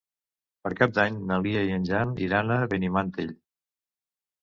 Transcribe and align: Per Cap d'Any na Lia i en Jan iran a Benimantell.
Per 0.63 0.71
Cap 0.79 0.95
d'Any 0.95 1.19
na 1.33 1.37
Lia 1.45 1.63
i 1.69 1.77
en 1.77 1.87
Jan 1.91 2.17
iran 2.31 2.57
a 2.59 2.61
Benimantell. 2.75 3.33